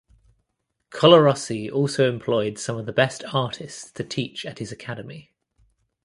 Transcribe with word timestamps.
Colarossi 0.89 1.69
also 1.69 2.09
employed 2.11 2.57
some 2.57 2.75
of 2.75 2.87
the 2.87 2.91
best 2.91 3.23
artists 3.31 3.91
to 3.91 4.03
teach 4.03 4.47
at 4.47 4.57
his 4.57 4.71
academy. 4.71 5.31